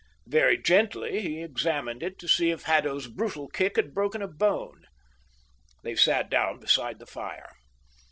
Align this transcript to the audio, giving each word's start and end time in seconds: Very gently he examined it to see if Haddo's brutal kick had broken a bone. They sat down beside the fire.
Very 0.25 0.57
gently 0.57 1.21
he 1.21 1.43
examined 1.43 2.01
it 2.01 2.17
to 2.17 2.27
see 2.27 2.49
if 2.49 2.63
Haddo's 2.63 3.05
brutal 3.07 3.47
kick 3.47 3.75
had 3.75 3.93
broken 3.93 4.23
a 4.23 4.27
bone. 4.27 4.87
They 5.83 5.95
sat 5.95 6.27
down 6.27 6.59
beside 6.59 6.97
the 6.97 7.05
fire. 7.05 7.51